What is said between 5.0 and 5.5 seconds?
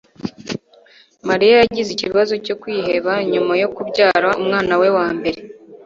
mbere